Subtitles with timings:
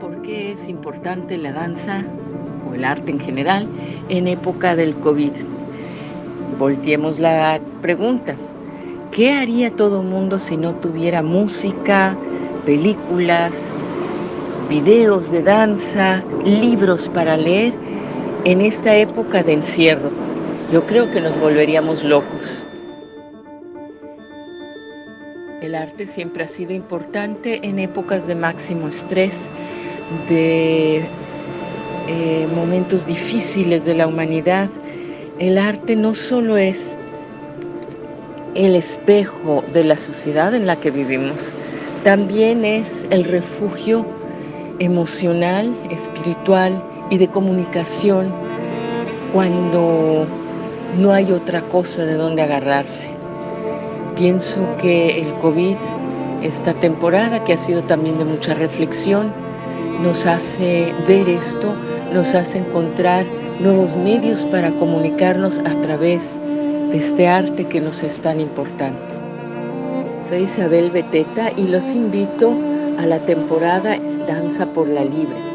[0.00, 2.02] por qué es importante la danza
[2.68, 3.68] o el arte en general
[4.08, 5.32] en época del COVID.
[6.58, 8.36] Volteemos la pregunta.
[9.10, 12.16] ¿Qué haría todo el mundo si no tuviera música,
[12.64, 13.68] películas,
[14.68, 17.74] videos de danza, libros para leer
[18.44, 20.10] en esta época de encierro?
[20.72, 22.66] Yo creo que nos volveríamos locos.
[25.64, 29.50] El arte siempre ha sido importante en épocas de máximo estrés,
[30.28, 31.04] de
[32.08, 34.68] eh, momentos difíciles de la humanidad.
[35.38, 36.96] El arte no solo es
[38.54, 41.52] el espejo de la sociedad en la que vivimos,
[42.04, 44.06] también es el refugio
[44.78, 48.32] emocional, espiritual y de comunicación
[49.32, 50.26] cuando
[50.98, 53.10] no hay otra cosa de donde agarrarse.
[54.16, 55.76] Pienso que el COVID,
[56.42, 59.32] esta temporada que ha sido también de mucha reflexión,
[60.00, 61.74] nos hace ver esto,
[62.12, 63.24] nos hace encontrar
[63.60, 66.38] nuevos medios para comunicarnos a través
[66.90, 69.14] de este arte que nos es tan importante.
[70.20, 72.52] Soy Isabel Beteta y los invito
[72.98, 75.53] a la temporada Danza por la Libre